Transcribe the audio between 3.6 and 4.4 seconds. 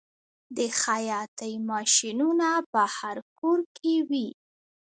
کې وي